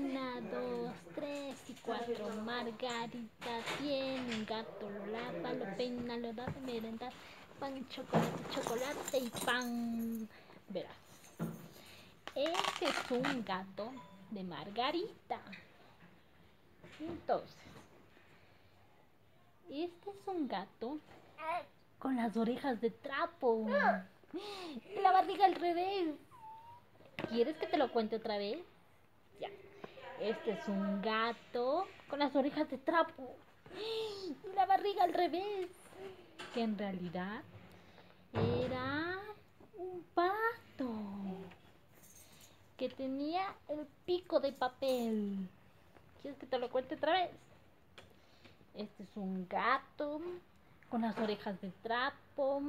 [0.00, 2.28] Una, dos, tres y cuatro.
[2.42, 7.12] Margarita tiene un gato, lava, lo peina, lo da de merendar.
[7.58, 10.28] Pan, chocolate, chocolate y pan.
[10.68, 10.96] Verás.
[12.34, 13.92] Este es un gato
[14.30, 15.38] de Margarita.
[16.98, 17.56] Entonces,
[19.68, 20.98] este es un gato
[21.98, 23.66] con las orejas de trapo
[24.32, 26.14] y la barriga al revés.
[27.28, 28.58] ¿Quieres que te lo cuente otra vez?
[29.38, 29.48] Ya.
[30.20, 33.36] Este es un gato con las orejas de trapo
[33.74, 35.70] y la barriga al revés.
[36.52, 37.42] Que en realidad
[38.34, 39.18] era
[39.78, 40.92] un pato
[42.76, 45.48] que tenía el pico de papel.
[46.20, 47.30] ¿Quieres que te lo cuente otra vez?
[48.74, 50.20] Este es un gato
[50.90, 52.62] con las orejas de trapo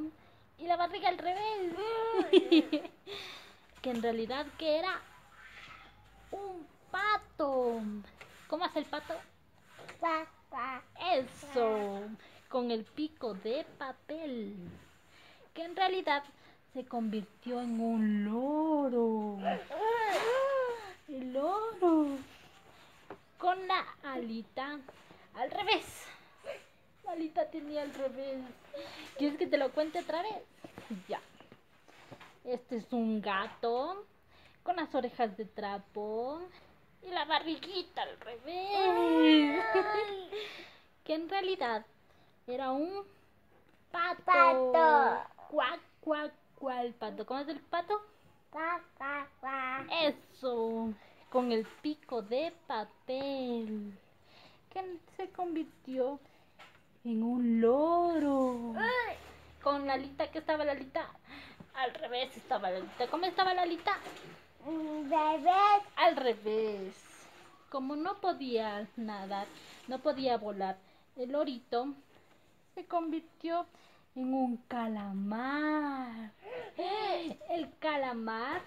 [0.57, 1.75] y la barriga al revés.
[3.81, 5.01] que en realidad que era
[6.31, 7.79] un pato.
[8.47, 9.15] ¿Cómo hace el pato?
[11.13, 12.01] Eso,
[12.49, 14.55] con el pico de papel.
[15.53, 16.23] Que en realidad
[16.73, 19.37] se convirtió en un loro.
[21.07, 22.17] El loro.
[23.37, 24.79] Con la alita
[25.35, 26.05] al revés.
[27.03, 28.41] La alita tenía al revés.
[29.17, 30.43] ¿Quieres que te lo cuente otra vez?
[31.07, 31.19] Ya.
[32.43, 34.05] Este es un gato
[34.63, 36.41] con las orejas de trapo
[37.03, 39.63] y la barriguita al revés.
[41.03, 41.85] que en realidad
[42.47, 43.03] era un
[43.91, 44.23] pato.
[44.25, 45.29] Pato.
[45.49, 47.25] Cuac, cuac, cual pato.
[47.25, 48.01] ¿Cómo es el pato?
[50.03, 50.93] Eso.
[51.29, 53.97] Con el pico de papel.
[54.69, 56.19] Que se convirtió
[57.03, 58.73] en un loro.
[59.63, 61.09] Con la alita, que estaba la alita?
[61.73, 63.07] Al revés estaba la alita.
[63.07, 63.93] ¿Cómo estaba la alita?
[64.65, 65.51] Bebé.
[65.95, 66.93] Al revés.
[67.69, 69.47] Como no podía nadar,
[69.87, 70.77] no podía volar,
[71.15, 71.87] el lorito
[72.75, 73.65] se convirtió
[74.15, 76.31] en un calamar.
[77.49, 78.61] El calamar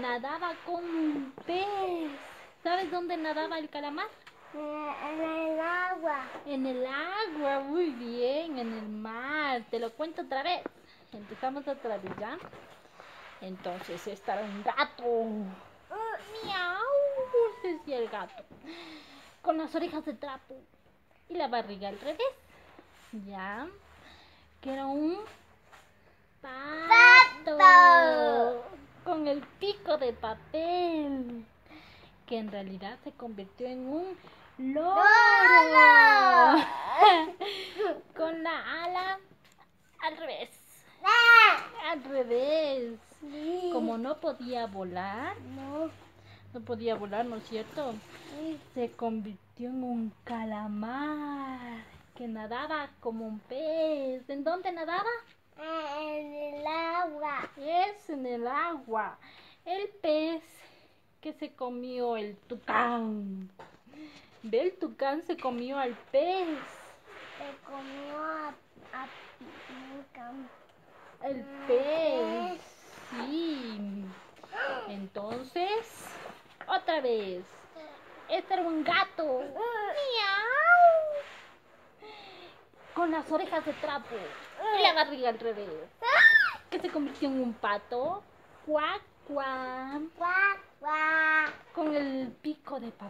[0.00, 2.10] nadaba con un pez.
[2.62, 4.08] ¿Sabes dónde nadaba el calamar?
[4.54, 6.24] En el agua.
[6.46, 9.62] En el agua, muy bien, en el mar.
[9.70, 10.62] Te lo cuento otra vez.
[11.12, 12.38] Empezamos otra vez, ¿ya?
[13.42, 15.02] Entonces, este era un gato.
[16.44, 16.86] Miau,
[17.62, 18.44] decía el gato.
[19.42, 20.54] Con las orejas de trapo
[21.28, 22.22] y la barriga al revés.
[23.26, 23.66] ¿Ya?
[24.60, 25.18] Que era un
[26.40, 27.58] pato.
[27.58, 28.64] Pato.
[29.04, 31.44] Con el pico de papel.
[32.26, 34.16] Que en realidad se convirtió en un
[34.58, 35.02] loro.
[35.74, 36.64] ¡Loro!
[38.16, 39.18] Con la ala
[40.02, 40.50] al revés.
[41.04, 41.90] Ah.
[41.90, 42.98] Al revés.
[43.20, 43.70] Sí.
[43.92, 45.90] Como no podía volar, No.
[46.54, 47.92] no podía volar, ¿no es cierto?
[48.72, 54.30] Se convirtió en un calamar que nadaba como un pez.
[54.30, 55.10] ¿En dónde nadaba?
[55.58, 57.50] En el agua.
[57.58, 59.18] Es en el agua.
[59.66, 60.42] El pez
[61.20, 63.50] que se comió el tucán.
[64.42, 66.48] Ve, el tucán se comió al pez.
[67.36, 68.48] Se comió a,
[68.94, 69.06] a
[70.08, 70.32] pica.
[71.22, 72.72] El pez.
[73.12, 74.04] Sí.
[74.88, 76.06] Entonces,
[76.92, 77.42] otra vez.
[78.28, 79.24] Este era un gato.
[79.24, 79.62] Miau.
[82.94, 84.14] Con las orejas de trapo
[84.78, 85.68] y la barriga al revés.
[86.70, 88.22] Que se convirtió en un pato.
[88.66, 90.02] Cuac, cuac.
[90.18, 91.50] Guau, guau.
[91.74, 93.00] Con el pico de papel.